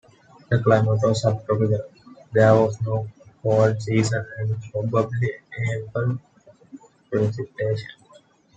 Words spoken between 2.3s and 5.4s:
there was no cold season and probably